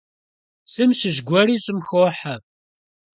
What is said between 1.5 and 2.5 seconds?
щӀым хохьэ.